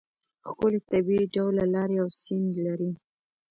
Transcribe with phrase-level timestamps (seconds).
[0.49, 2.91] ښکلې طبیعي ډوله لارې او سیند لري.